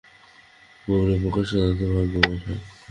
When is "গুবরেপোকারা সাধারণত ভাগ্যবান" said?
0.87-2.39